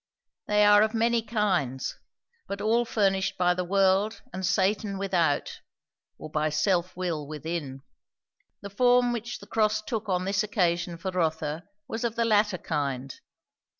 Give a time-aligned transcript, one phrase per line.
[0.47, 1.95] They are of many kinds,
[2.47, 5.59] but all furnished by the world and Satan without,
[6.17, 7.83] or by self will within.
[8.63, 12.57] The form which the cross took on this occasion for Rotha was of the latter
[12.57, 13.13] kind.